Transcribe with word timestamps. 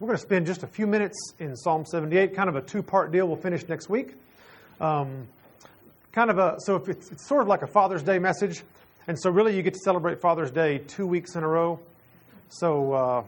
we're 0.00 0.08
going 0.08 0.18
to 0.18 0.22
spend 0.22 0.46
just 0.46 0.64
a 0.64 0.66
few 0.66 0.88
minutes 0.88 1.34
in 1.38 1.54
Psalm 1.54 1.86
78, 1.86 2.34
kind 2.34 2.48
of 2.48 2.56
a 2.56 2.60
two 2.60 2.82
part 2.82 3.12
deal. 3.12 3.28
We'll 3.28 3.36
finish 3.36 3.66
next 3.68 3.88
week. 3.88 4.14
Um, 4.80 5.28
kind 6.10 6.30
of 6.30 6.38
a, 6.38 6.56
so 6.58 6.76
it's, 6.76 7.12
it's 7.12 7.28
sort 7.28 7.42
of 7.42 7.48
like 7.48 7.62
a 7.62 7.68
Father's 7.68 8.02
Day 8.02 8.18
message. 8.18 8.62
And 9.06 9.16
so, 9.18 9.30
really, 9.30 9.54
you 9.54 9.62
get 9.62 9.74
to 9.74 9.80
celebrate 9.80 10.20
Father's 10.20 10.50
Day 10.50 10.78
two 10.78 11.06
weeks 11.06 11.36
in 11.36 11.44
a 11.44 11.48
row. 11.48 11.78
So, 12.48 12.92
uh, 12.92 13.24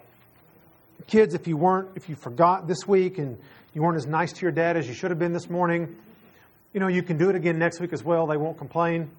kids, 1.07 1.35
if 1.35 1.47
you 1.47 1.57
weren't, 1.57 1.91
if 1.95 2.09
you 2.09 2.17
forgot 2.17 2.67
this 2.67 2.87
week 2.89 3.19
and 3.19 3.39
you 3.73 3.83
weren't 3.83 3.97
as 3.97 4.07
nice 4.07 4.33
to 4.33 4.43
your 4.43 4.53
dad 4.53 4.77
as 4.77 4.89
you 4.89 4.95
should 4.95 5.11
have 5.11 5.19
been 5.21 5.33
this 5.33 5.49
morning, 5.49 5.95
you 6.73 6.81
know, 6.81 6.89
you 6.89 7.03
can 7.03 7.17
do 7.17 7.31
it 7.31 7.37
again 7.37 7.61
next 7.61 7.79
week 7.79 7.93
as 7.93 8.03
well. 8.03 8.27
They 8.27 8.37
won't 8.37 8.59
complain. 8.59 9.11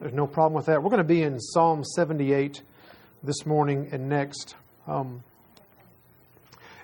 There's 0.00 0.12
no 0.12 0.26
problem 0.26 0.54
with 0.54 0.66
that. 0.66 0.82
We're 0.82 0.90
going 0.90 0.98
to 0.98 1.04
be 1.04 1.22
in 1.22 1.38
Psalm 1.38 1.84
78 1.84 2.62
this 3.22 3.46
morning 3.46 3.90
and 3.92 4.08
next. 4.08 4.56
Um, 4.88 5.22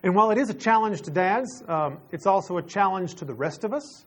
and 0.07 0.15
while 0.15 0.31
it 0.31 0.39
is 0.39 0.49
a 0.51 0.55
challenge 0.55 1.03
to 1.03 1.11
dads, 1.11 1.65
um, 1.67 1.99
it's 2.13 2.27
also 2.27 2.59
a 2.59 2.63
challenge 2.63 3.17
to 3.17 3.25
the 3.25 3.35
rest 3.35 3.65
of 3.65 3.75
us. 3.75 4.05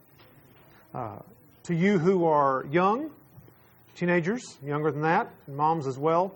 Uh, 0.96 1.18
to 1.64 1.76
you 1.76 2.00
who 2.00 2.24
are 2.24 2.66
young, 2.72 3.12
teenagers, 3.96 4.58
younger 4.66 4.94
than 4.94 5.02
that, 5.02 5.30
and 5.46 5.58
moms 5.58 5.88
as 5.88 5.98
well. 5.98 6.34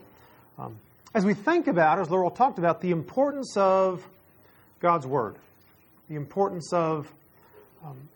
Um, 0.60 0.76
as 1.14 1.24
we 1.24 1.34
think 1.34 1.68
about, 1.68 1.98
as 1.98 2.10
Laurel 2.10 2.30
talked 2.30 2.60
about, 2.60 2.82
the 2.82 2.92
importance 2.92 3.56
of 3.56 4.06
God's 4.82 5.08
Word, 5.08 5.38
the 6.10 6.16
importance 6.16 6.74
of, 6.74 7.10
um, 7.86 8.10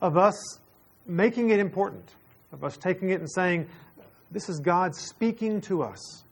of 0.00 0.16
us 0.16 0.58
making 1.06 1.50
it 1.50 1.60
important, 1.60 2.16
of 2.52 2.64
us 2.64 2.76
taking 2.76 3.10
it 3.10 3.20
and 3.20 3.30
saying, 3.30 3.68
this 4.32 4.48
is 4.48 4.58
God 4.58 4.96
speaking 4.96 5.60
to 5.60 5.84
us. 5.84 6.24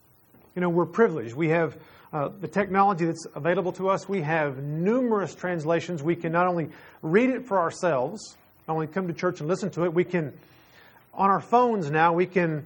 You 0.57 0.63
know, 0.63 0.69
we're 0.69 0.85
privileged. 0.85 1.37
We 1.37 1.51
have 1.51 1.79
uh, 2.13 2.29
the 2.41 2.49
technology 2.49 3.05
that's 3.05 3.27
available 3.35 3.73
to 3.73 3.89
us. 3.89 4.09
We 4.09 4.23
have 4.23 4.59
numerous 4.63 5.35
translations. 5.35 6.03
We 6.03 6.17
can 6.17 6.33
not 6.33 6.47
only 6.47 6.71
read 7.03 7.31
it 7.31 7.47
for 7.47 7.59
ourselves, 7.59 8.37
not 8.67 8.75
only 8.75 8.87
come 8.87 9.09
to 9.09 9.15
church 9.15 9.41
and 9.41 9.49
listen 9.49 9.71
to 9.71 9.85
it, 9.85 9.93
we 9.93 10.05
can, 10.05 10.33
on 11.13 11.31
our 11.31 11.41
phones 11.41 11.91
now, 11.91 12.13
we 12.13 12.27
can 12.27 12.65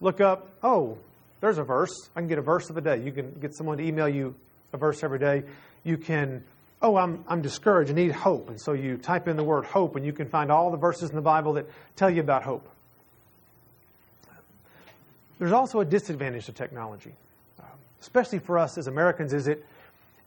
look 0.00 0.20
up, 0.20 0.48
oh, 0.62 0.98
there's 1.40 1.58
a 1.58 1.64
verse. 1.64 1.92
I 2.14 2.20
can 2.20 2.28
get 2.28 2.38
a 2.38 2.42
verse 2.42 2.68
of 2.68 2.74
the 2.74 2.80
day. 2.80 3.02
You 3.02 3.12
can 3.12 3.32
get 3.40 3.54
someone 3.54 3.78
to 3.78 3.84
email 3.84 4.08
you 4.08 4.34
a 4.72 4.76
verse 4.76 5.02
every 5.02 5.18
day. 5.18 5.42
You 5.84 5.96
can, 5.96 6.44
oh, 6.82 6.96
I'm, 6.96 7.24
I'm 7.28 7.42
discouraged. 7.42 7.90
I 7.90 7.94
need 7.94 8.12
hope. 8.12 8.50
And 8.50 8.60
so 8.60 8.72
you 8.72 8.96
type 8.96 9.28
in 9.28 9.36
the 9.36 9.44
word 9.44 9.64
hope, 9.64 9.96
and 9.96 10.04
you 10.04 10.12
can 10.12 10.28
find 10.28 10.50
all 10.50 10.70
the 10.70 10.76
verses 10.76 11.10
in 11.10 11.16
the 11.16 11.22
Bible 11.22 11.54
that 11.54 11.66
tell 11.96 12.10
you 12.10 12.20
about 12.20 12.42
hope. 12.42 12.68
There's 15.38 15.52
also 15.52 15.80
a 15.80 15.86
disadvantage 15.86 16.46
to 16.46 16.52
technology, 16.52 17.14
especially 18.00 18.38
for 18.38 18.58
us 18.58 18.78
as 18.78 18.86
Americans, 18.86 19.32
is 19.32 19.48
it, 19.48 19.64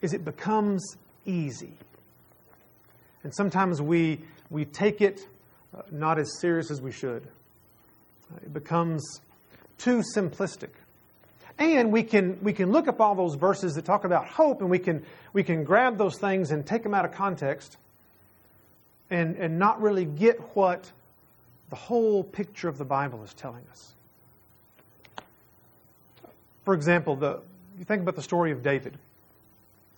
is 0.02 0.14
it 0.14 0.24
becomes 0.24 0.98
easy. 1.26 1.74
And 3.24 3.34
sometimes 3.34 3.82
we, 3.82 4.20
we 4.50 4.66
take 4.66 5.02
it 5.02 5.26
uh, 5.76 5.82
not 5.92 6.20
as 6.20 6.40
serious 6.40 6.70
as 6.70 6.82
we 6.82 6.92
should. 6.92 7.28
It 8.38 8.54
becomes 8.54 9.22
too 9.78 10.04
simplistic. 10.16 10.70
And 11.60 11.92
we 11.92 12.04
can, 12.04 12.40
we 12.42 12.52
can 12.52 12.72
look 12.72 12.88
up 12.88 13.00
all 13.00 13.16
those 13.16 13.36
verses 13.36 13.76
that 13.76 13.86
talk 13.86 14.06
about 14.06 14.26
hope 14.26 14.62
and 14.62 14.70
we 14.70 14.80
can, 14.80 15.06
we 15.34 15.44
can 15.44 15.64
grab 15.64 15.98
those 15.98 16.18
things 16.18 16.52
and 16.52 16.66
take 16.66 16.84
them 16.84 16.94
out 16.94 17.06
of 17.06 17.12
context 17.12 17.78
and, 19.10 19.36
and 19.38 19.60
not 19.60 19.82
really 19.82 20.06
get 20.06 20.40
what 20.56 20.92
the 21.70 21.76
whole 21.76 22.24
picture 22.24 22.68
of 22.68 22.78
the 22.78 22.86
Bible 22.86 23.24
is 23.24 23.34
telling 23.34 23.64
us. 23.72 23.94
For 26.66 26.74
example, 26.74 27.16
the, 27.16 27.42
you 27.78 27.86
think 27.86 28.02
about 28.02 28.16
the 28.16 28.22
story 28.22 28.52
of 28.52 28.64
David. 28.64 28.98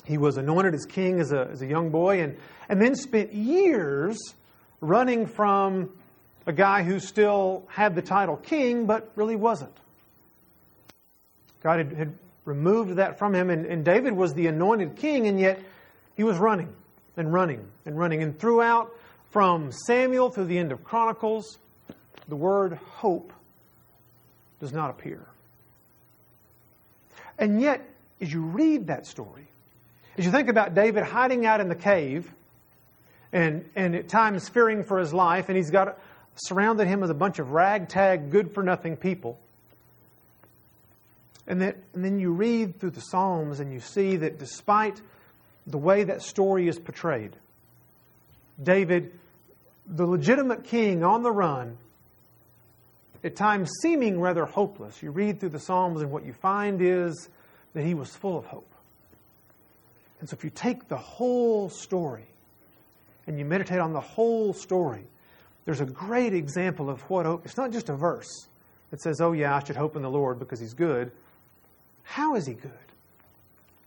He 0.05 0.17
was 0.17 0.37
anointed 0.37 0.73
as 0.73 0.85
king 0.85 1.19
as 1.19 1.31
a, 1.31 1.49
as 1.51 1.61
a 1.61 1.65
young 1.65 1.89
boy 1.89 2.21
and, 2.21 2.37
and 2.69 2.81
then 2.81 2.95
spent 2.95 3.33
years 3.33 4.17
running 4.81 5.25
from 5.25 5.89
a 6.45 6.53
guy 6.53 6.83
who 6.83 6.99
still 6.99 7.63
had 7.67 7.95
the 7.95 8.01
title 8.01 8.37
king 8.37 8.85
but 8.85 9.11
really 9.15 9.35
wasn't. 9.35 9.75
God 11.63 11.79
had, 11.79 11.93
had 11.93 12.13
removed 12.45 12.97
that 12.97 13.17
from 13.17 13.33
him, 13.33 13.49
and, 13.49 13.65
and 13.65 13.83
David 13.83 14.13
was 14.13 14.35
the 14.35 14.45
anointed 14.45 14.95
king, 14.95 15.25
and 15.25 15.39
yet 15.39 15.59
he 16.15 16.23
was 16.23 16.37
running 16.37 16.71
and 17.17 17.33
running 17.33 17.67
and 17.85 17.97
running. 17.97 18.21
And 18.21 18.37
throughout, 18.37 18.91
from 19.31 19.71
Samuel 19.71 20.29
through 20.29 20.45
the 20.45 20.57
end 20.59 20.71
of 20.71 20.83
Chronicles, 20.83 21.57
the 22.27 22.35
word 22.35 22.73
hope 22.73 23.33
does 24.59 24.71
not 24.71 24.91
appear. 24.91 25.25
And 27.37 27.61
yet, 27.61 27.81
as 28.21 28.31
you 28.31 28.41
read 28.41 28.87
that 28.87 29.05
story, 29.05 29.47
as 30.17 30.25
you 30.25 30.31
think 30.31 30.49
about 30.49 30.73
David 30.73 31.03
hiding 31.03 31.45
out 31.45 31.59
in 31.59 31.67
the 31.67 31.75
cave 31.75 32.31
and, 33.33 33.69
and 33.75 33.95
at 33.95 34.07
times 34.07 34.47
fearing 34.47 34.83
for 34.83 34.99
his 34.99 35.13
life, 35.13 35.49
and 35.49 35.57
he's 35.57 35.71
got 35.71 35.99
surrounded 36.35 36.87
him 36.87 37.01
with 37.01 37.11
a 37.11 37.15
bunch 37.15 37.39
of 37.39 37.51
ragtag, 37.51 38.31
good 38.31 38.53
for 38.53 38.63
nothing 38.63 38.95
people, 38.95 39.37
and, 41.47 41.61
that, 41.61 41.77
and 41.93 42.03
then 42.03 42.19
you 42.19 42.31
read 42.31 42.79
through 42.79 42.91
the 42.91 43.01
Psalms 43.01 43.59
and 43.59 43.71
you 43.71 43.79
see 43.79 44.17
that 44.17 44.39
despite 44.39 44.99
the 45.67 45.77
way 45.77 46.03
that 46.03 46.21
story 46.21 46.67
is 46.67 46.79
portrayed, 46.79 47.35
David, 48.61 49.11
the 49.85 50.05
legitimate 50.05 50.63
king 50.63 51.03
on 51.03 51.21
the 51.21 51.31
run, 51.31 51.77
at 53.25 53.35
times 53.35 53.71
seeming 53.81 54.21
rather 54.21 54.45
hopeless. 54.45 55.01
You 55.01 55.09
read 55.09 55.39
through 55.39 55.49
the 55.49 55.59
Psalms, 55.59 56.01
and 56.01 56.11
what 56.11 56.25
you 56.25 56.31
find 56.31 56.79
is 56.81 57.27
that 57.73 57.83
he 57.83 57.95
was 57.95 58.15
full 58.15 58.37
of 58.37 58.45
hope. 58.45 58.71
And 60.19 60.29
so, 60.29 60.35
if 60.35 60.43
you 60.43 60.51
take 60.51 60.87
the 60.87 60.97
whole 60.97 61.69
story 61.69 62.25
and 63.27 63.37
you 63.39 63.43
meditate 63.43 63.79
on 63.79 63.91
the 63.91 63.99
whole 63.99 64.53
story, 64.53 65.03
there's 65.65 65.81
a 65.81 65.85
great 65.85 66.33
example 66.33 66.89
of 66.89 67.01
what 67.09 67.25
hope. 67.25 67.45
It's 67.45 67.57
not 67.57 67.71
just 67.71 67.89
a 67.89 67.95
verse 67.95 68.47
that 68.91 69.01
says, 69.01 69.19
"Oh 69.19 69.33
yeah, 69.33 69.55
I 69.55 69.63
should 69.63 69.75
hope 69.75 69.95
in 69.95 70.03
the 70.03 70.09
Lord 70.09 70.39
because 70.39 70.59
He's 70.59 70.73
good." 70.73 71.11
How 72.03 72.35
is 72.35 72.45
he 72.45 72.53
good? 72.53 72.71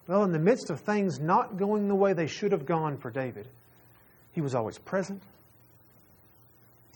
Well, 0.08 0.24
in 0.24 0.32
the 0.32 0.40
midst 0.40 0.70
of 0.70 0.80
things 0.80 1.20
not 1.20 1.56
going 1.56 1.86
the 1.86 1.94
way 1.94 2.14
they 2.14 2.26
should 2.26 2.50
have 2.50 2.66
gone 2.66 2.96
for 2.96 3.10
David, 3.10 3.46
he 4.32 4.40
was 4.40 4.54
always 4.54 4.76
present. 4.76 5.22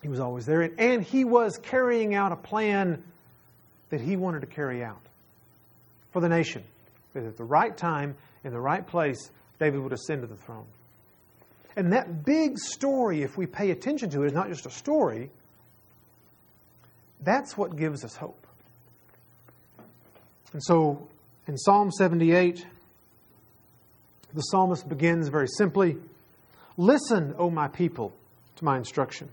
He 0.02 0.08
was 0.08 0.20
always 0.20 0.44
there. 0.46 0.62
And 0.78 1.02
he 1.02 1.24
was 1.24 1.58
carrying 1.62 2.14
out 2.14 2.32
a 2.32 2.36
plan 2.36 3.02
that 3.90 4.00
he 4.00 4.16
wanted 4.16 4.40
to 4.40 4.46
carry 4.46 4.82
out 4.82 5.00
for 6.10 6.20
the 6.20 6.28
nation. 6.28 6.64
That 7.14 7.24
at 7.24 7.36
the 7.36 7.44
right 7.44 7.76
time, 7.76 8.16
in 8.42 8.52
the 8.52 8.60
right 8.60 8.86
place, 8.86 9.30
David 9.58 9.80
would 9.80 9.92
ascend 9.92 10.22
to 10.22 10.26
the 10.26 10.36
throne. 10.36 10.66
And 11.76 11.92
that 11.92 12.24
big 12.24 12.58
story, 12.58 13.22
if 13.22 13.36
we 13.36 13.46
pay 13.46 13.70
attention 13.70 14.10
to 14.10 14.22
it, 14.22 14.26
is 14.26 14.32
not 14.32 14.48
just 14.48 14.66
a 14.66 14.70
story. 14.70 15.30
That's 17.20 17.56
what 17.56 17.76
gives 17.76 18.04
us 18.04 18.16
hope. 18.16 18.46
And 20.52 20.62
so 20.62 21.08
in 21.46 21.56
Psalm 21.56 21.90
78, 21.90 22.66
the 24.34 24.40
psalmist 24.40 24.88
begins 24.88 25.28
very 25.28 25.48
simply 25.56 25.96
Listen, 26.78 27.34
O 27.38 27.50
my 27.50 27.68
people, 27.68 28.12
to 28.56 28.64
my 28.64 28.78
instruction. 28.78 29.28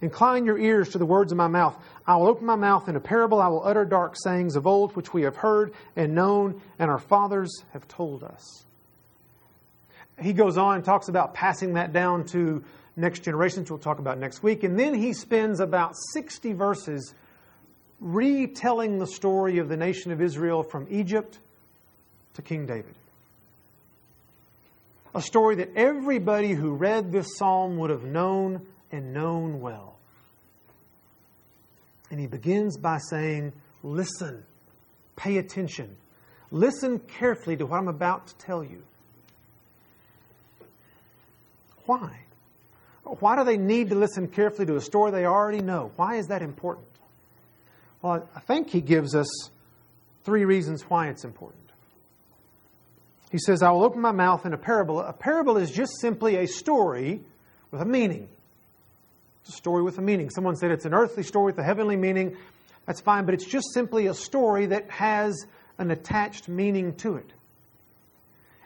Incline 0.00 0.44
your 0.44 0.58
ears 0.58 0.90
to 0.90 0.98
the 0.98 1.06
words 1.06 1.32
of 1.32 1.38
my 1.38 1.48
mouth. 1.48 1.76
I 2.06 2.16
will 2.16 2.26
open 2.26 2.46
my 2.46 2.56
mouth 2.56 2.88
in 2.88 2.96
a 2.96 3.00
parable. 3.00 3.40
I 3.40 3.48
will 3.48 3.64
utter 3.64 3.84
dark 3.84 4.16
sayings 4.16 4.56
of 4.56 4.66
old, 4.66 4.94
which 4.96 5.14
we 5.14 5.22
have 5.22 5.36
heard 5.36 5.72
and 5.96 6.14
known, 6.14 6.60
and 6.78 6.90
our 6.90 6.98
fathers 6.98 7.62
have 7.72 7.88
told 7.88 8.22
us. 8.22 8.64
He 10.20 10.32
goes 10.32 10.58
on 10.58 10.76
and 10.76 10.84
talks 10.84 11.08
about 11.08 11.34
passing 11.34 11.74
that 11.74 11.92
down 11.92 12.24
to 12.26 12.62
next 12.96 13.20
generations, 13.20 13.70
we'll 13.70 13.78
talk 13.78 13.98
about 13.98 14.18
next 14.18 14.42
week. 14.42 14.62
And 14.62 14.78
then 14.78 14.94
he 14.94 15.12
spends 15.12 15.60
about 15.60 15.94
60 16.12 16.52
verses 16.52 17.14
retelling 18.00 18.98
the 18.98 19.06
story 19.06 19.58
of 19.58 19.68
the 19.68 19.76
nation 19.76 20.12
of 20.12 20.20
Israel 20.20 20.62
from 20.62 20.86
Egypt 20.90 21.38
to 22.34 22.42
King 22.42 22.66
David. 22.66 22.94
A 25.14 25.22
story 25.22 25.56
that 25.56 25.70
everybody 25.76 26.52
who 26.52 26.74
read 26.74 27.12
this 27.12 27.36
psalm 27.36 27.78
would 27.78 27.90
have 27.90 28.04
known 28.04 28.66
and 28.90 29.14
known 29.14 29.60
well. 29.60 29.93
And 32.10 32.20
he 32.20 32.26
begins 32.26 32.76
by 32.76 32.98
saying, 33.10 33.52
Listen, 33.82 34.44
pay 35.16 35.38
attention, 35.38 35.96
listen 36.50 36.98
carefully 36.98 37.56
to 37.56 37.66
what 37.66 37.78
I'm 37.78 37.88
about 37.88 38.28
to 38.28 38.36
tell 38.36 38.64
you. 38.64 38.82
Why? 41.86 42.20
Why 43.04 43.36
do 43.36 43.44
they 43.44 43.58
need 43.58 43.90
to 43.90 43.94
listen 43.94 44.28
carefully 44.28 44.66
to 44.66 44.76
a 44.76 44.80
story 44.80 45.10
they 45.10 45.26
already 45.26 45.60
know? 45.60 45.92
Why 45.96 46.16
is 46.16 46.28
that 46.28 46.40
important? 46.40 46.86
Well, 48.00 48.26
I 48.34 48.40
think 48.40 48.70
he 48.70 48.80
gives 48.80 49.14
us 49.14 49.28
three 50.24 50.44
reasons 50.44 50.82
why 50.88 51.08
it's 51.08 51.24
important. 51.24 51.60
He 53.30 53.38
says, 53.38 53.62
I 53.62 53.70
will 53.70 53.82
open 53.84 54.00
my 54.00 54.12
mouth 54.12 54.46
in 54.46 54.52
a 54.52 54.58
parable. 54.58 55.00
A 55.00 55.12
parable 55.12 55.56
is 55.56 55.70
just 55.70 55.92
simply 56.00 56.36
a 56.36 56.46
story 56.46 57.20
with 57.70 57.80
a 57.80 57.84
meaning. 57.84 58.28
It's 59.44 59.52
a 59.52 59.56
story 59.58 59.82
with 59.82 59.98
a 59.98 60.02
meaning. 60.02 60.30
Someone 60.30 60.56
said 60.56 60.70
it's 60.70 60.86
an 60.86 60.94
earthly 60.94 61.22
story 61.22 61.52
with 61.52 61.58
a 61.58 61.62
heavenly 61.62 61.96
meaning. 61.96 62.34
That's 62.86 63.02
fine, 63.02 63.26
but 63.26 63.34
it's 63.34 63.44
just 63.44 63.74
simply 63.74 64.06
a 64.06 64.14
story 64.14 64.64
that 64.66 64.90
has 64.90 65.44
an 65.76 65.90
attached 65.90 66.48
meaning 66.48 66.94
to 66.96 67.16
it. 67.16 67.30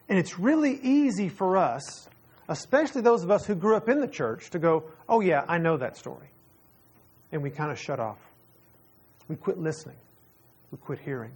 And 0.08 0.20
it's 0.20 0.38
really 0.38 0.78
easy 0.80 1.28
for 1.28 1.56
us, 1.56 2.08
especially 2.48 3.02
those 3.02 3.24
of 3.24 3.30
us 3.32 3.44
who 3.44 3.56
grew 3.56 3.74
up 3.74 3.88
in 3.88 4.00
the 4.00 4.06
church, 4.06 4.50
to 4.50 4.60
go, 4.60 4.84
oh, 5.08 5.20
yeah, 5.20 5.44
I 5.48 5.58
know 5.58 5.78
that 5.78 5.96
story. 5.96 6.28
And 7.32 7.42
we 7.42 7.50
kind 7.50 7.72
of 7.72 7.78
shut 7.78 7.98
off. 7.98 8.18
We 9.26 9.34
quit 9.34 9.58
listening. 9.58 9.96
We 10.70 10.78
quit 10.78 11.00
hearing. 11.00 11.32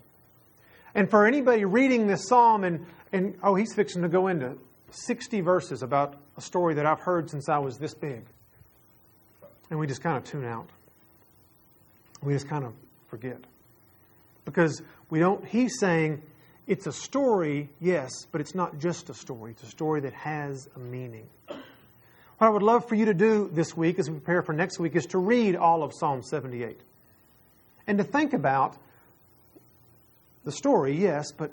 And 0.94 1.10
for 1.10 1.26
anybody 1.26 1.64
reading 1.64 2.06
this 2.06 2.28
psalm 2.28 2.62
and, 2.62 2.86
and 3.12 3.34
oh, 3.42 3.56
he's 3.56 3.74
fixing 3.74 4.02
to 4.02 4.08
go 4.08 4.28
into 4.28 4.56
60 4.92 5.40
verses 5.40 5.82
about 5.82 6.14
a 6.36 6.40
story 6.40 6.74
that 6.74 6.86
I've 6.86 7.00
heard 7.00 7.28
since 7.28 7.48
I 7.48 7.58
was 7.58 7.76
this 7.76 7.92
big. 7.92 8.22
And 9.72 9.80
we 9.80 9.86
just 9.86 10.02
kind 10.02 10.19
of 10.19 10.24
tune 10.24 10.44
out. 10.44 10.69
We 12.22 12.34
just 12.34 12.46
kind 12.46 12.62
of 12.62 12.74
forget. 13.08 13.38
Because 14.44 14.82
we 15.08 15.19
don't, 15.19 15.42
he's 15.46 15.78
saying 15.80 16.20
it's 16.66 16.86
a 16.86 16.92
story, 16.92 17.70
yes, 17.80 18.10
but 18.30 18.42
it's 18.42 18.54
not 18.54 18.78
just 18.78 19.08
a 19.08 19.14
story. 19.14 19.52
It's 19.52 19.62
a 19.62 19.70
story 19.70 20.02
that 20.02 20.12
has 20.12 20.69
a 20.76 20.78
meaning. 20.78 21.26
What 21.46 22.48
I 22.48 22.50
would 22.50 22.62
love 22.62 22.86
for 22.86 22.96
you 22.96 23.06
to 23.06 23.14
do 23.14 23.48
this 23.50 23.74
week 23.74 23.98
as 23.98 24.10
we 24.10 24.19
prepare 24.19 24.42
for 24.42 24.52
next 24.52 24.78
week 24.78 24.94
is 24.94 25.06
to 25.06 25.19
read 25.19 25.56
all 25.56 25.82
of 25.82 25.94
Psalm 25.94 26.22
78 26.22 26.78
and 27.86 27.96
to 27.96 28.04
think 28.04 28.34
about 28.34 28.76
the 30.44 30.52
story, 30.52 31.00
yes, 31.00 31.32
but 31.32 31.50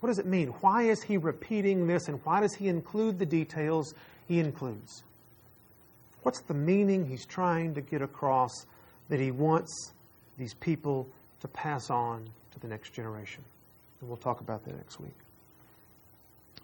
what 0.00 0.08
does 0.08 0.18
it 0.18 0.26
mean? 0.26 0.48
Why 0.60 0.82
is 0.82 1.02
he 1.02 1.16
repeating 1.16 1.86
this 1.86 2.06
and 2.08 2.20
why 2.22 2.40
does 2.42 2.52
he 2.52 2.68
include 2.68 3.18
the 3.18 3.24
details 3.24 3.94
he 4.28 4.40
includes? 4.40 5.04
What's 6.22 6.40
the 6.40 6.54
meaning 6.54 7.06
he's 7.06 7.26
trying 7.26 7.74
to 7.74 7.80
get 7.80 8.02
across 8.02 8.66
that 9.08 9.20
he 9.20 9.30
wants 9.30 9.92
these 10.38 10.54
people 10.54 11.08
to 11.40 11.48
pass 11.48 11.90
on 11.90 12.24
to 12.52 12.60
the 12.60 12.68
next 12.68 12.92
generation? 12.92 13.42
And 14.00 14.08
we'll 14.08 14.18
talk 14.18 14.40
about 14.40 14.64
that 14.64 14.76
next 14.76 15.00
week. 15.00 15.14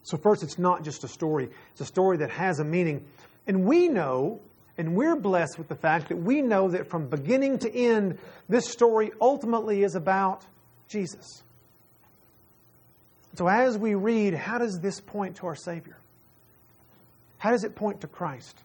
So, 0.05 0.16
first, 0.16 0.43
it's 0.43 0.58
not 0.58 0.84
just 0.84 1.05
a 1.05 1.08
story, 1.08 1.49
it's 1.72 1.81
a 1.81 1.87
story 1.87 2.19
that 2.19 2.31
has 2.31 2.60
a 2.60 2.64
meaning. 2.64 3.05
And 3.46 3.64
we 3.64 3.88
know, 3.88 4.40
and 4.76 4.94
we're 4.94 5.16
blessed 5.16 5.58
with 5.58 5.69
the 5.69 5.75
fact 5.75 6.08
that 6.08 6.16
we 6.16 6.40
know 6.40 6.69
that 6.69 6.88
from 6.88 7.08
beginning 7.08 7.58
to 7.58 7.75
end, 7.75 8.19
this 8.49 8.69
story 8.69 9.11
ultimately 9.20 9.82
is 9.82 9.94
about 9.94 10.44
Jesus. 10.88 11.43
So, 13.34 13.49
as 13.49 13.76
we 13.76 13.94
read, 13.94 14.34
how 14.34 14.58
does 14.58 14.78
this 14.81 15.00
point 15.00 15.37
to 15.37 15.46
our 15.46 15.54
Savior? 15.54 15.96
How 17.38 17.50
does 17.50 17.64
it 17.64 17.75
point 17.75 18.00
to 18.00 18.06
Christ? 18.06 18.62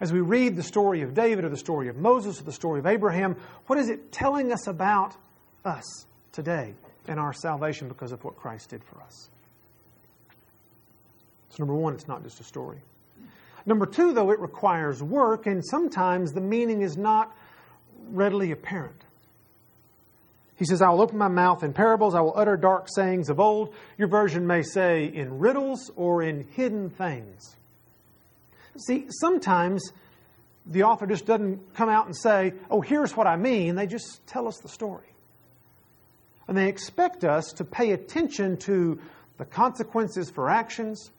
As 0.00 0.12
we 0.12 0.20
read 0.20 0.54
the 0.54 0.62
story 0.62 1.02
of 1.02 1.14
David 1.14 1.44
or 1.44 1.48
the 1.48 1.56
story 1.56 1.88
of 1.88 1.96
Moses 1.96 2.40
or 2.40 2.44
the 2.44 2.52
story 2.52 2.78
of 2.78 2.86
Abraham, 2.86 3.36
what 3.66 3.78
is 3.78 3.88
it 3.88 4.12
telling 4.12 4.52
us 4.52 4.66
about 4.66 5.14
us 5.64 6.06
today 6.32 6.74
and 7.08 7.18
our 7.18 7.32
salvation 7.32 7.88
because 7.88 8.12
of 8.12 8.22
what 8.22 8.36
Christ 8.36 8.70
did 8.70 8.84
for 8.84 9.02
us? 9.02 9.28
So, 11.50 11.56
number 11.58 11.74
one, 11.74 11.94
it's 11.94 12.06
not 12.06 12.22
just 12.22 12.40
a 12.40 12.44
story. 12.44 12.78
Number 13.66 13.86
two, 13.86 14.12
though, 14.12 14.30
it 14.30 14.38
requires 14.38 15.02
work, 15.02 15.46
and 15.46 15.64
sometimes 15.66 16.32
the 16.32 16.40
meaning 16.40 16.82
is 16.82 16.96
not 16.96 17.36
readily 18.10 18.52
apparent. 18.52 19.02
He 20.56 20.64
says, 20.64 20.80
I 20.80 20.90
will 20.90 21.02
open 21.02 21.18
my 21.18 21.28
mouth 21.28 21.62
in 21.62 21.72
parables, 21.72 22.14
I 22.14 22.20
will 22.20 22.32
utter 22.36 22.56
dark 22.56 22.88
sayings 22.88 23.28
of 23.28 23.38
old. 23.40 23.74
Your 23.96 24.08
version 24.08 24.46
may 24.46 24.62
say 24.62 25.04
in 25.06 25.38
riddles 25.38 25.90
or 25.96 26.22
in 26.22 26.46
hidden 26.52 26.90
things. 26.90 27.56
See, 28.78 29.06
sometimes 29.10 29.92
the 30.66 30.84
author 30.84 31.06
just 31.06 31.26
doesn't 31.26 31.74
come 31.74 31.88
out 31.88 32.06
and 32.06 32.16
say, 32.16 32.52
Oh, 32.70 32.80
here's 32.80 33.16
what 33.16 33.26
I 33.26 33.36
mean. 33.36 33.74
They 33.74 33.86
just 33.86 34.26
tell 34.26 34.46
us 34.46 34.58
the 34.58 34.68
story. 34.68 35.06
And 36.46 36.56
they 36.56 36.68
expect 36.68 37.24
us 37.24 37.52
to 37.56 37.64
pay 37.64 37.92
attention 37.92 38.56
to 38.58 38.98
the 39.36 39.44
consequences 39.44 40.30
for 40.30 40.48
actions, 40.48 41.10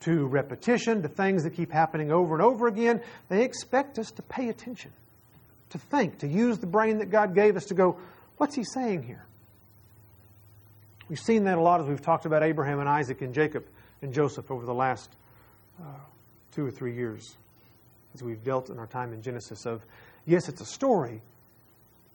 to 0.00 0.26
repetition, 0.26 1.02
to 1.02 1.08
things 1.08 1.44
that 1.44 1.54
keep 1.54 1.70
happening 1.70 2.12
over 2.12 2.34
and 2.34 2.42
over 2.42 2.66
again. 2.66 3.02
They 3.28 3.44
expect 3.44 3.98
us 3.98 4.10
to 4.12 4.22
pay 4.22 4.48
attention, 4.48 4.92
to 5.70 5.78
think, 5.78 6.18
to 6.18 6.28
use 6.28 6.58
the 6.58 6.66
brain 6.66 6.98
that 6.98 7.10
God 7.10 7.34
gave 7.34 7.56
us 7.56 7.66
to 7.66 7.74
go, 7.74 7.98
What's 8.36 8.54
he 8.54 8.64
saying 8.64 9.02
here? 9.02 9.24
We've 11.08 11.18
seen 11.18 11.44
that 11.44 11.58
a 11.58 11.60
lot 11.60 11.80
as 11.80 11.88
we've 11.88 12.00
talked 12.00 12.24
about 12.24 12.42
Abraham 12.42 12.78
and 12.78 12.88
Isaac 12.88 13.20
and 13.20 13.34
Jacob 13.34 13.66
and 14.00 14.14
Joseph 14.14 14.50
over 14.50 14.64
the 14.64 14.72
last 14.72 15.10
uh, 15.80 15.84
two 16.52 16.66
or 16.66 16.70
three 16.70 16.94
years 16.94 17.36
as 18.14 18.22
we've 18.22 18.42
dealt 18.42 18.70
in 18.70 18.78
our 18.78 18.86
time 18.86 19.12
in 19.12 19.22
Genesis 19.22 19.66
of, 19.66 19.82
yes, 20.26 20.48
it's 20.48 20.60
a 20.60 20.66
story, 20.66 21.20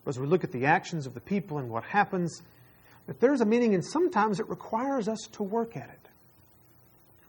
but 0.03 0.09
as 0.09 0.19
we 0.19 0.27
look 0.27 0.43
at 0.43 0.51
the 0.51 0.65
actions 0.65 1.05
of 1.05 1.13
the 1.13 1.21
people 1.21 1.57
and 1.57 1.69
what 1.69 1.83
happens, 1.83 2.41
that 3.07 3.19
there's 3.19 3.41
a 3.41 3.45
meaning, 3.45 3.73
and 3.73 3.85
sometimes 3.85 4.39
it 4.39 4.49
requires 4.49 5.07
us 5.07 5.19
to 5.33 5.43
work 5.43 5.77
at 5.77 5.89
it. 5.89 6.09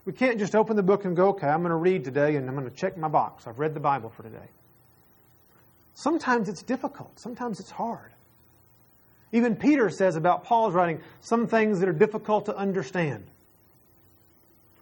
We 0.05 0.13
can't 0.13 0.39
just 0.39 0.55
open 0.55 0.77
the 0.77 0.83
book 0.83 1.05
and 1.05 1.17
go, 1.17 1.31
okay, 1.31 1.49
I'm 1.49 1.61
going 1.61 1.71
to 1.71 1.77
read 1.77 2.05
today 2.05 2.37
and 2.37 2.49
I'm 2.49 2.55
going 2.55 2.69
to 2.69 2.77
check 2.77 2.97
my 2.97 3.09
box. 3.09 3.47
I've 3.47 3.59
read 3.59 3.75
the 3.75 3.81
Bible 3.81 4.09
for 4.09 4.23
today. 4.23 4.49
Sometimes 5.95 6.49
it's 6.49 6.63
difficult, 6.63 7.19
sometimes 7.19 7.59
it's 7.59 7.71
hard. 7.71 8.13
Even 9.33 9.57
Peter 9.57 9.91
says 9.91 10.15
about 10.15 10.45
Paul's 10.45 10.75
writing 10.75 11.01
some 11.21 11.47
things 11.47 11.81
that 11.81 11.89
are 11.89 11.93
difficult 11.93 12.47
to 12.47 12.57
understand. 12.57 13.25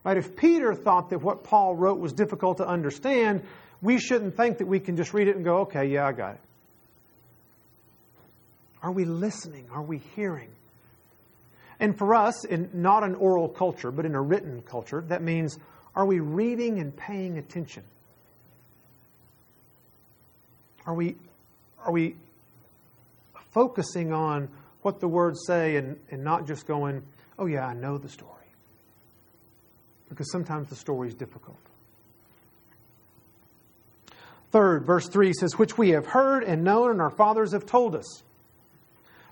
Right? 0.04 0.16
If 0.16 0.36
Peter 0.36 0.74
thought 0.74 1.10
that 1.10 1.22
what 1.22 1.44
Paul 1.44 1.74
wrote 1.74 1.98
was 1.98 2.12
difficult 2.12 2.58
to 2.58 2.68
understand, 2.68 3.42
we 3.80 3.98
shouldn't 3.98 4.36
think 4.36 4.58
that 4.58 4.66
we 4.66 4.78
can 4.78 4.96
just 4.96 5.14
read 5.14 5.28
it 5.28 5.36
and 5.36 5.44
go, 5.44 5.60
okay, 5.60 5.86
yeah, 5.86 6.06
I 6.06 6.12
got 6.12 6.34
it. 6.34 6.40
Are 8.82 8.92
we 8.92 9.06
listening? 9.06 9.66
Are 9.72 9.82
we 9.82 9.98
hearing? 10.14 10.50
And 11.80 11.96
for 11.96 12.14
us, 12.14 12.44
in 12.44 12.68
not 12.74 13.02
an 13.02 13.14
oral 13.14 13.48
culture, 13.48 13.90
but 13.90 14.04
in 14.04 14.14
a 14.14 14.20
written 14.20 14.62
culture, 14.62 15.02
that 15.08 15.22
means 15.22 15.58
are 15.96 16.04
we 16.04 16.20
reading 16.20 16.78
and 16.80 16.94
paying 16.94 17.38
attention? 17.38 17.82
Are 20.86 20.94
we, 20.94 21.16
are 21.84 21.92
we 21.92 22.16
focusing 23.52 24.12
on 24.12 24.48
what 24.82 25.00
the 25.00 25.08
words 25.08 25.40
say 25.46 25.76
and, 25.76 25.98
and 26.10 26.22
not 26.22 26.46
just 26.46 26.66
going, 26.66 27.02
oh, 27.38 27.46
yeah, 27.46 27.66
I 27.66 27.74
know 27.74 27.96
the 27.96 28.08
story. 28.08 28.43
Because 30.14 30.30
sometimes 30.30 30.68
the 30.68 30.76
story 30.76 31.08
is 31.08 31.14
difficult. 31.14 31.58
Third, 34.52 34.86
verse 34.86 35.08
3 35.08 35.32
says, 35.32 35.58
Which 35.58 35.76
we 35.76 35.90
have 35.90 36.06
heard 36.06 36.44
and 36.44 36.62
known, 36.62 36.92
and 36.92 37.00
our 37.00 37.10
fathers 37.10 37.50
have 37.50 37.66
told 37.66 37.96
us. 37.96 38.22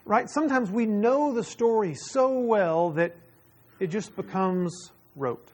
Right? 0.04 0.28
Sometimes 0.28 0.72
we 0.72 0.84
know 0.84 1.32
the 1.32 1.44
story 1.44 1.94
so 1.94 2.40
well 2.40 2.90
that 2.90 3.14
it 3.78 3.90
just 3.90 4.16
becomes 4.16 4.90
rote. 5.14 5.46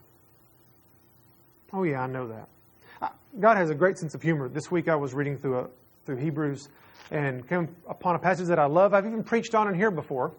Oh, 1.75 1.83
yeah, 1.83 2.01
I 2.01 2.07
know 2.07 2.29
that. 2.29 3.13
God 3.39 3.59
has 3.59 3.69
a 3.69 3.75
great 3.75 3.99
sense 3.99 4.15
of 4.15 4.23
humor. 4.23 4.49
This 4.49 4.71
week 4.71 4.89
I 4.89 4.97
was 4.97 5.13
reading 5.13 5.37
through, 5.37 5.59
a, 5.59 5.67
through 6.07 6.17
Hebrews, 6.17 6.71
and 7.11 7.47
came 7.47 7.69
upon 7.87 8.15
a 8.15 8.19
passage 8.19 8.47
that 8.47 8.59
I 8.59 8.65
love. 8.65 8.95
I've 8.95 9.05
even 9.05 9.23
preached 9.23 9.55
on 9.55 9.69
in 9.69 9.75
here 9.75 9.91
before. 9.91 10.33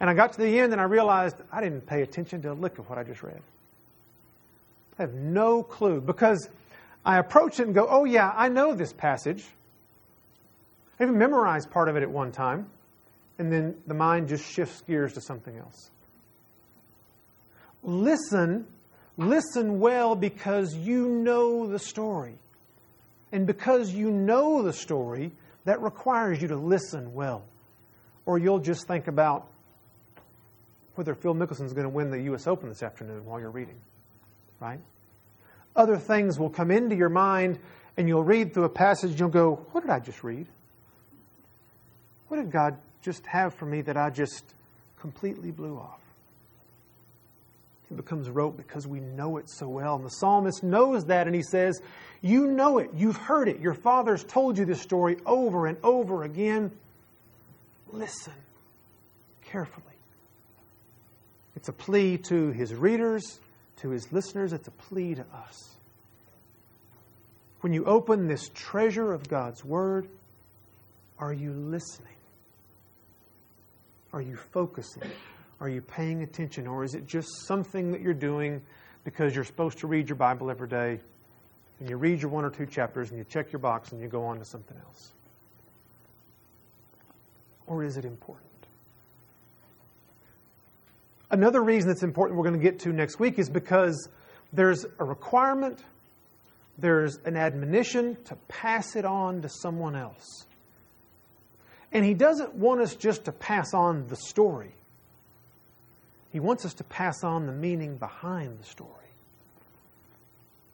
And 0.00 0.10
I 0.10 0.12
got 0.12 0.34
to 0.34 0.38
the 0.42 0.60
end 0.60 0.72
and 0.72 0.82
I 0.82 0.84
realized 0.84 1.36
I 1.50 1.62
didn't 1.62 1.86
pay 1.86 2.02
attention 2.02 2.42
to 2.42 2.52
a 2.52 2.54
lick 2.54 2.78
of 2.78 2.90
what 2.90 2.98
I 2.98 3.04
just 3.04 3.22
read. 3.22 3.40
I 4.98 5.02
have 5.02 5.14
no 5.14 5.62
clue 5.62 6.00
because 6.00 6.48
I 7.04 7.18
approach 7.18 7.60
it 7.60 7.66
and 7.66 7.74
go, 7.74 7.86
oh, 7.88 8.04
yeah, 8.04 8.32
I 8.34 8.48
know 8.48 8.74
this 8.74 8.92
passage. 8.92 9.44
I 10.98 11.04
even 11.04 11.18
memorized 11.18 11.70
part 11.70 11.88
of 11.88 11.96
it 11.96 12.02
at 12.02 12.10
one 12.10 12.32
time. 12.32 12.70
And 13.38 13.52
then 13.52 13.76
the 13.86 13.94
mind 13.94 14.28
just 14.28 14.44
shifts 14.44 14.82
gears 14.82 15.14
to 15.14 15.20
something 15.20 15.56
else. 15.56 15.90
Listen, 17.82 18.66
listen 19.16 19.80
well 19.80 20.14
because 20.14 20.74
you 20.74 21.08
know 21.08 21.66
the 21.66 21.78
story. 21.78 22.36
And 23.32 23.46
because 23.46 23.92
you 23.92 24.10
know 24.10 24.62
the 24.62 24.72
story, 24.72 25.32
that 25.64 25.82
requires 25.82 26.40
you 26.40 26.48
to 26.48 26.56
listen 26.56 27.12
well. 27.14 27.42
Or 28.26 28.38
you'll 28.38 28.60
just 28.60 28.86
think 28.86 29.08
about 29.08 29.48
whether 30.94 31.14
Phil 31.14 31.34
Mickelson's 31.34 31.72
going 31.72 31.84
to 31.84 31.90
win 31.90 32.10
the 32.10 32.22
U.S. 32.22 32.46
Open 32.46 32.68
this 32.68 32.82
afternoon 32.82 33.24
while 33.24 33.40
you're 33.40 33.50
reading, 33.50 33.76
right? 34.64 34.80
Other 35.76 35.98
things 35.98 36.38
will 36.38 36.48
come 36.48 36.70
into 36.70 36.96
your 36.96 37.10
mind, 37.10 37.58
and 37.96 38.08
you'll 38.08 38.24
read 38.24 38.54
through 38.54 38.64
a 38.64 38.70
passage, 38.70 39.10
and 39.10 39.20
you'll 39.20 39.28
go, 39.28 39.66
What 39.72 39.82
did 39.82 39.90
I 39.90 39.98
just 39.98 40.24
read? 40.24 40.46
What 42.28 42.38
did 42.38 42.50
God 42.50 42.78
just 43.02 43.26
have 43.26 43.54
for 43.54 43.66
me 43.66 43.82
that 43.82 43.96
I 43.96 44.08
just 44.08 44.42
completely 44.98 45.50
blew 45.50 45.76
off? 45.76 46.00
It 47.90 47.96
becomes 47.96 48.30
rote 48.30 48.56
because 48.56 48.86
we 48.86 49.00
know 49.00 49.36
it 49.36 49.50
so 49.50 49.68
well. 49.68 49.96
And 49.96 50.04
the 50.04 50.10
psalmist 50.10 50.62
knows 50.62 51.04
that, 51.06 51.26
and 51.26 51.36
he 51.36 51.42
says, 51.42 51.82
You 52.22 52.46
know 52.46 52.78
it. 52.78 52.90
You've 52.96 53.18
heard 53.18 53.48
it. 53.48 53.60
Your 53.60 53.74
father's 53.74 54.24
told 54.24 54.56
you 54.56 54.64
this 54.64 54.80
story 54.80 55.18
over 55.26 55.66
and 55.66 55.76
over 55.82 56.22
again. 56.22 56.70
Listen 57.92 58.32
carefully. 59.44 59.84
It's 61.54 61.68
a 61.68 61.72
plea 61.72 62.16
to 62.28 62.50
his 62.50 62.74
readers, 62.74 63.38
to 63.76 63.90
his 63.90 64.12
listeners, 64.12 64.52
it's 64.52 64.68
a 64.68 64.72
plea 64.72 65.14
to 65.14 65.24
us. 65.34 65.76
When 67.60 67.72
you 67.72 67.84
open 67.86 68.28
this 68.28 68.50
treasure 68.54 69.12
of 69.12 69.28
God's 69.28 69.64
Word, 69.64 70.08
are 71.18 71.32
you 71.32 71.52
listening? 71.52 72.08
Are 74.12 74.20
you 74.20 74.36
focusing? 74.36 75.10
Are 75.60 75.68
you 75.68 75.80
paying 75.80 76.22
attention? 76.22 76.66
Or 76.66 76.84
is 76.84 76.94
it 76.94 77.06
just 77.06 77.28
something 77.46 77.90
that 77.92 78.00
you're 78.00 78.12
doing 78.12 78.60
because 79.04 79.34
you're 79.34 79.44
supposed 79.44 79.78
to 79.78 79.86
read 79.86 80.08
your 80.08 80.16
Bible 80.16 80.50
every 80.50 80.68
day 80.68 81.00
and 81.80 81.88
you 81.88 81.96
read 81.96 82.20
your 82.20 82.30
one 82.30 82.44
or 82.44 82.50
two 82.50 82.66
chapters 82.66 83.10
and 83.10 83.18
you 83.18 83.24
check 83.24 83.50
your 83.52 83.60
box 83.60 83.92
and 83.92 84.00
you 84.00 84.08
go 84.08 84.24
on 84.24 84.38
to 84.38 84.44
something 84.44 84.76
else? 84.86 85.12
Or 87.66 87.82
is 87.82 87.96
it 87.96 88.04
important? 88.04 88.46
Another 91.34 91.64
reason 91.64 91.88
that's 91.88 92.04
important 92.04 92.38
we're 92.38 92.48
going 92.48 92.60
to 92.60 92.62
get 92.62 92.78
to 92.78 92.92
next 92.92 93.18
week 93.18 93.40
is 93.40 93.50
because 93.50 94.08
there's 94.52 94.86
a 95.00 95.04
requirement, 95.04 95.80
there's 96.78 97.18
an 97.24 97.36
admonition 97.36 98.16
to 98.26 98.36
pass 98.46 98.94
it 98.94 99.04
on 99.04 99.42
to 99.42 99.48
someone 99.48 99.96
else. 99.96 100.46
And 101.90 102.04
he 102.04 102.14
doesn't 102.14 102.54
want 102.54 102.82
us 102.82 102.94
just 102.94 103.24
to 103.24 103.32
pass 103.32 103.74
on 103.74 104.06
the 104.06 104.14
story. 104.14 104.70
He 106.30 106.38
wants 106.38 106.64
us 106.64 106.74
to 106.74 106.84
pass 106.84 107.24
on 107.24 107.46
the 107.46 107.52
meaning 107.52 107.96
behind 107.96 108.60
the 108.60 108.64
story. 108.64 108.90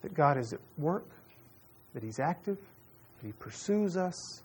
That 0.02 0.12
God 0.12 0.37
is 0.37 0.52
at 0.52 0.61
work, 0.76 1.09
that 1.95 2.02
He's 2.02 2.19
active, 2.19 2.59
that 3.23 3.26
He 3.26 3.33
pursues 3.33 3.97
us, 3.97 4.43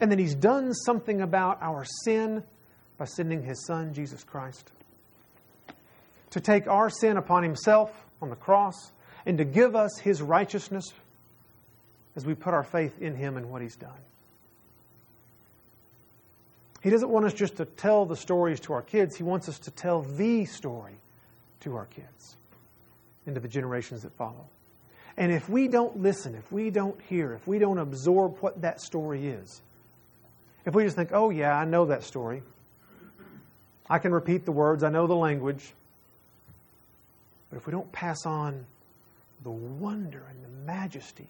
and 0.00 0.12
that 0.12 0.18
He's 0.18 0.34
done 0.34 0.74
something 0.74 1.22
about 1.22 1.62
our 1.62 1.86
sin 2.04 2.42
by 2.98 3.04
sending 3.04 3.42
His 3.42 3.64
Son, 3.66 3.92
Jesus 3.94 4.24
Christ, 4.24 4.70
to 6.30 6.40
take 6.40 6.66
our 6.66 6.90
sin 6.90 7.16
upon 7.16 7.42
Himself 7.42 7.90
on 8.20 8.30
the 8.30 8.36
cross 8.36 8.92
and 9.24 9.38
to 9.38 9.44
give 9.44 9.76
us 9.76 9.98
His 9.98 10.22
righteousness 10.22 10.92
as 12.14 12.24
we 12.24 12.34
put 12.34 12.54
our 12.54 12.64
faith 12.64 13.00
in 13.00 13.14
Him 13.14 13.36
and 13.36 13.50
what 13.50 13.62
He's 13.62 13.76
done. 13.76 13.90
He 16.82 16.90
doesn't 16.90 17.10
want 17.10 17.26
us 17.26 17.34
just 17.34 17.56
to 17.56 17.64
tell 17.64 18.06
the 18.06 18.16
stories 18.16 18.60
to 18.60 18.72
our 18.72 18.82
kids, 18.82 19.16
He 19.16 19.22
wants 19.22 19.48
us 19.48 19.58
to 19.60 19.70
tell 19.70 20.02
the 20.02 20.44
story 20.46 20.94
to 21.60 21.76
our 21.76 21.86
kids 21.86 22.36
and 23.26 23.34
to 23.34 23.40
the 23.40 23.48
generations 23.48 24.02
that 24.02 24.12
follow. 24.16 24.46
And 25.16 25.32
if 25.32 25.48
we 25.48 25.68
don't 25.68 26.00
listen, 26.00 26.34
if 26.34 26.52
we 26.52 26.70
don't 26.70 27.00
hear, 27.08 27.32
if 27.32 27.46
we 27.46 27.58
don't 27.58 27.78
absorb 27.78 28.38
what 28.40 28.60
that 28.62 28.80
story 28.80 29.26
is, 29.26 29.62
if 30.64 30.74
we 30.74 30.84
just 30.84 30.96
think, 30.96 31.10
oh, 31.12 31.30
yeah, 31.30 31.56
I 31.56 31.64
know 31.64 31.86
that 31.86 32.02
story, 32.02 32.42
I 33.88 33.98
can 33.98 34.12
repeat 34.12 34.44
the 34.44 34.52
words, 34.52 34.82
I 34.82 34.90
know 34.90 35.06
the 35.06 35.14
language, 35.14 35.72
but 37.50 37.56
if 37.56 37.66
we 37.66 37.70
don't 37.70 37.90
pass 37.92 38.26
on 38.26 38.66
the 39.42 39.50
wonder 39.50 40.24
and 40.28 40.44
the 40.44 40.66
majesty 40.66 41.28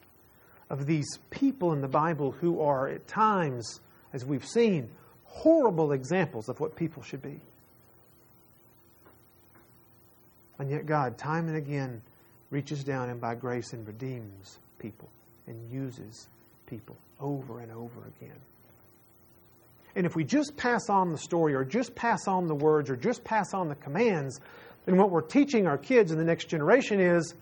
of 0.71 0.87
these 0.87 1.19
people 1.31 1.73
in 1.73 1.81
the 1.81 1.89
Bible 1.89 2.33
who 2.33 2.61
are 2.61 2.89
at 2.89 3.07
times, 3.07 3.81
as 4.13 4.25
we've 4.25 4.47
seen, 4.47 4.89
horrible 5.25 5.93
examples 5.93 6.49
of 6.49 6.59
what 6.61 6.75
people 6.75 7.03
should 7.03 7.23
be. 7.23 7.39
And 10.59 10.71
yet, 10.71 10.87
God, 10.87 11.19
time 11.19 11.49
and 11.49 11.57
again, 11.57 12.01
reaches 12.51 12.83
down 12.83 13.11
and 13.11 13.21
by 13.21 13.35
grace 13.35 13.73
and 13.73 13.87
redeems 13.87 14.59
people 14.79 15.09
and 15.47 15.71
uses 15.71 16.29
people 16.67 16.97
over 17.21 17.61
and 17.61 17.71
over 17.71 18.01
again. 18.17 18.37
And 19.97 20.07
if 20.07 20.15
we 20.15 20.23
just 20.23 20.57
pass 20.57 20.89
on 20.89 21.11
the 21.11 21.19
story 21.19 21.55
or 21.55 21.65
just 21.65 21.95
pass 21.95 22.29
on 22.29 22.47
the 22.47 22.55
words 22.55 22.91
or 22.91 22.97
just 22.97 23.25
pass 23.25 23.55
on 23.55 23.69
the 23.69 23.75
commands, 23.75 24.41
then 24.85 24.97
what 24.97 25.11
we're 25.11 25.23
teaching 25.23 25.67
our 25.67 25.79
kids 25.79 26.13
in 26.13 26.19
the 26.19 26.25
next 26.25 26.45
generation 26.45 27.01
is 27.01 27.35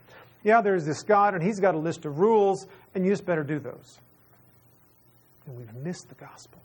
yeah, 0.44 0.60
there's 0.60 0.84
this 0.84 1.02
God 1.02 1.34
and 1.34 1.42
he's 1.42 1.58
got 1.58 1.74
a 1.74 1.78
list 1.78 2.04
of 2.04 2.18
rules, 2.18 2.66
and 2.94 3.04
you 3.04 3.10
just 3.10 3.24
better 3.24 3.42
do 3.42 3.58
those. 3.58 3.98
And 5.46 5.56
we've 5.56 5.74
missed 5.74 6.08
the 6.08 6.14
gospel. 6.14 6.60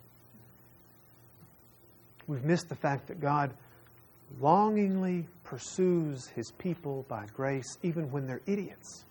We've 2.26 2.44
missed 2.44 2.68
the 2.68 2.76
fact 2.76 3.08
that 3.08 3.20
God 3.20 3.52
longingly 4.38 5.26
pursues 5.44 6.28
his 6.28 6.52
people 6.52 7.04
by 7.08 7.26
grace, 7.34 7.78
even 7.82 8.12
when 8.12 8.26
they're 8.26 8.42
idiots. 8.46 9.04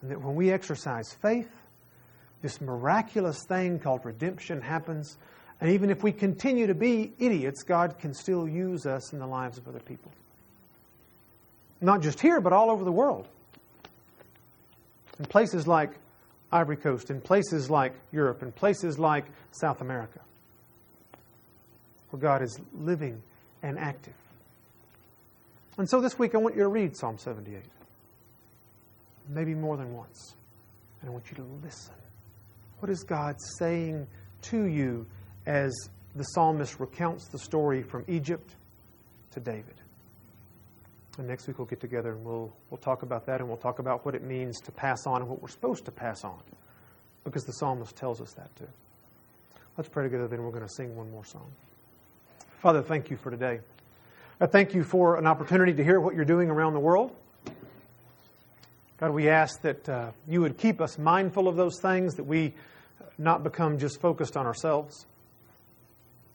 And 0.00 0.10
that 0.10 0.20
when 0.20 0.34
we 0.34 0.50
exercise 0.50 1.14
faith, 1.22 1.48
this 2.42 2.60
miraculous 2.60 3.44
thing 3.44 3.78
called 3.78 4.04
redemption 4.04 4.60
happens. 4.60 5.16
And 5.60 5.70
even 5.70 5.90
if 5.90 6.02
we 6.02 6.12
continue 6.12 6.66
to 6.66 6.74
be 6.74 7.12
idiots, 7.18 7.62
God 7.62 7.98
can 8.00 8.12
still 8.12 8.48
use 8.48 8.84
us 8.84 9.12
in 9.12 9.20
the 9.20 9.26
lives 9.26 9.58
of 9.58 9.68
other 9.68 9.80
people. 9.80 10.10
Not 11.80 12.02
just 12.02 12.20
here, 12.20 12.40
but 12.40 12.52
all 12.52 12.70
over 12.70 12.84
the 12.84 12.92
world. 12.92 13.28
In 15.18 15.24
places 15.24 15.68
like 15.68 15.90
Ivory 16.50 16.76
Coast, 16.76 17.10
in 17.10 17.20
places 17.20 17.70
like 17.70 17.94
Europe, 18.10 18.42
in 18.42 18.50
places 18.52 18.98
like 18.98 19.24
South 19.52 19.80
America, 19.80 20.20
where 22.10 22.20
God 22.20 22.42
is 22.42 22.58
living 22.74 23.22
and 23.62 23.78
active. 23.78 24.14
And 25.78 25.88
so 25.88 26.00
this 26.00 26.18
week 26.18 26.34
I 26.34 26.38
want 26.38 26.56
you 26.56 26.62
to 26.62 26.68
read 26.68 26.96
Psalm 26.96 27.18
78, 27.18 27.62
maybe 29.28 29.54
more 29.54 29.76
than 29.76 29.94
once. 29.94 30.34
And 31.00 31.08
I 31.08 31.12
want 31.12 31.30
you 31.30 31.36
to 31.36 31.46
listen. 31.64 31.94
What 32.82 32.90
is 32.90 33.04
God 33.04 33.36
saying 33.60 34.08
to 34.50 34.64
you 34.64 35.06
as 35.46 35.72
the 36.16 36.24
psalmist 36.24 36.80
recounts 36.80 37.28
the 37.28 37.38
story 37.38 37.80
from 37.80 38.04
Egypt 38.08 38.56
to 39.34 39.38
David? 39.38 39.76
And 41.16 41.28
next 41.28 41.46
week 41.46 41.58
we'll 41.58 41.68
get 41.68 41.80
together 41.80 42.10
and 42.10 42.24
we'll, 42.24 42.52
we'll 42.70 42.78
talk 42.78 43.04
about 43.04 43.24
that 43.26 43.38
and 43.38 43.46
we'll 43.46 43.56
talk 43.56 43.78
about 43.78 44.04
what 44.04 44.16
it 44.16 44.24
means 44.24 44.58
to 44.62 44.72
pass 44.72 45.06
on 45.06 45.20
and 45.20 45.30
what 45.30 45.40
we're 45.40 45.46
supposed 45.46 45.84
to 45.84 45.92
pass 45.92 46.24
on. 46.24 46.40
Because 47.22 47.44
the 47.44 47.52
psalmist 47.52 47.94
tells 47.94 48.20
us 48.20 48.32
that 48.32 48.50
too. 48.56 48.66
Let's 49.78 49.88
pray 49.88 50.02
together, 50.02 50.26
then 50.26 50.42
we're 50.42 50.50
going 50.50 50.66
to 50.66 50.74
sing 50.74 50.96
one 50.96 51.08
more 51.12 51.24
song. 51.24 51.52
Father, 52.62 52.82
thank 52.82 53.10
you 53.10 53.16
for 53.16 53.30
today. 53.30 53.60
I 54.40 54.46
thank 54.46 54.74
you 54.74 54.82
for 54.82 55.18
an 55.18 55.28
opportunity 55.28 55.72
to 55.72 55.84
hear 55.84 56.00
what 56.00 56.16
you're 56.16 56.24
doing 56.24 56.50
around 56.50 56.72
the 56.72 56.80
world. 56.80 57.14
God, 59.02 59.14
we 59.14 59.28
ask 59.28 59.62
that 59.62 59.88
uh, 59.88 60.12
you 60.28 60.42
would 60.42 60.56
keep 60.56 60.80
us 60.80 60.96
mindful 60.96 61.48
of 61.48 61.56
those 61.56 61.80
things, 61.80 62.14
that 62.14 62.22
we 62.22 62.54
not 63.18 63.42
become 63.42 63.80
just 63.80 64.00
focused 64.00 64.36
on 64.36 64.46
ourselves. 64.46 65.06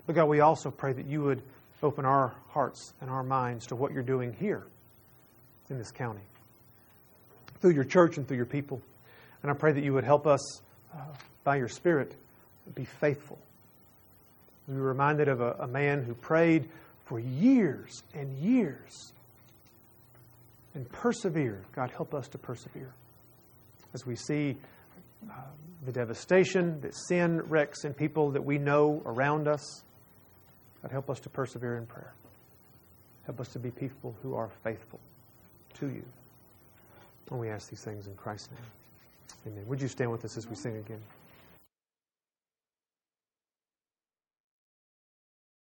But 0.06 0.16
God, 0.16 0.26
we 0.26 0.42
also 0.42 0.70
pray 0.70 0.92
that 0.92 1.06
you 1.06 1.24
would 1.24 1.42
open 1.82 2.04
our 2.04 2.36
hearts 2.50 2.92
and 3.00 3.10
our 3.10 3.24
minds 3.24 3.68
to 3.68 3.78
what 3.78 3.94
you're 3.94 4.04
doing 4.04 4.36
here 4.38 4.68
in 5.70 5.78
this 5.78 5.92
county 5.92 6.20
through 7.62 7.72
your 7.72 7.86
church 7.86 8.18
and 8.18 8.28
through 8.28 8.36
your 8.36 8.46
people. 8.46 8.82
And 9.44 9.50
I 9.50 9.54
pray 9.54 9.72
that 9.72 9.82
you 9.82 9.94
would 9.94 10.04
help 10.04 10.28
us 10.28 10.62
uh, 10.94 10.98
by 11.46 11.56
your 11.56 11.70
Spirit 11.70 12.16
be 12.76 12.84
faithful. 12.84 13.40
We 14.68 14.76
were 14.76 14.90
reminded 14.90 15.30
of 15.30 15.40
a, 15.40 15.54
a 15.62 15.68
man 15.70 16.04
who 16.04 16.14
prayed 16.14 16.68
for 17.06 17.18
years 17.18 18.04
and 18.14 18.38
years 18.40 19.14
and 20.78 20.88
persevere. 20.92 21.64
God, 21.76 21.90
help 21.90 22.14
us 22.14 22.28
to 22.30 22.38
persevere 22.38 22.94
as 23.96 24.06
we 24.06 24.16
see 24.16 24.56
uh, 25.28 25.34
the 25.86 25.92
devastation 25.92 26.80
that 26.82 26.96
sin 26.96 27.42
wrecks 27.50 27.84
in 27.84 27.96
people 27.96 28.30
that 28.32 28.46
we 28.46 28.60
know 28.60 29.02
around 29.06 29.48
us. 29.48 29.84
God, 30.84 30.92
help 30.92 31.10
us 31.10 31.20
to 31.22 31.30
persevere 31.30 31.78
in 31.78 31.88
prayer. 31.88 32.14
Help 33.26 33.42
us 33.42 33.48
to 33.50 33.60
be 33.60 33.72
people 33.72 34.16
who 34.22 34.36
are 34.36 34.50
faithful 34.64 35.00
to 35.80 35.88
you. 35.88 36.06
And 37.32 37.40
we 37.40 37.50
ask 37.50 37.70
these 37.70 37.84
things 37.84 38.06
in 38.06 38.14
Christ's 38.14 38.52
name. 38.52 39.54
Amen. 39.54 39.68
Would 39.68 39.82
you 39.82 39.88
stand 39.88 40.12
with 40.12 40.24
us 40.26 40.38
as 40.38 40.48
we 40.48 40.56
sing 40.56 40.78
again? 40.78 41.02